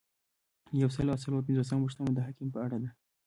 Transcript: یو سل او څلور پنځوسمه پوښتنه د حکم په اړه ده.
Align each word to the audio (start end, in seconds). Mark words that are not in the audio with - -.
یو 0.81 0.89
سل 0.95 1.05
او 1.13 1.21
څلور 1.23 1.41
پنځوسمه 1.47 1.81
پوښتنه 1.85 2.09
د 2.13 2.19
حکم 2.27 2.47
په 2.53 2.59
اړه 2.65 2.77
ده. 2.83 2.89